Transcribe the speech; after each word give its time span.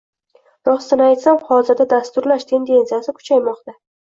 Rostini 0.69 1.03
aytsam, 1.09 1.37
hozirda 1.51 1.87
dasturlash 1.93 2.49
tendensiyasi 2.53 3.17
kechmoqda. 3.21 3.79